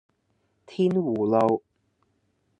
[0.65, 1.61] 天湖路